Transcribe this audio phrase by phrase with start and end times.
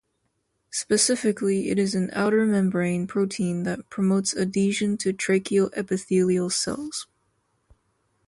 [0.71, 7.05] Specifically, it is an outer membrane protein that promotes adhesion to tracheal epithelial cells.